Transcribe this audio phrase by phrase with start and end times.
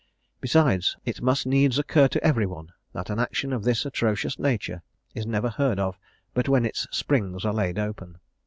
[0.39, 4.81] Besides, it must needs occur to every one, that an action of this atrocious nature
[5.13, 5.99] is never heard of,
[6.33, 8.17] but when its springs are laid open.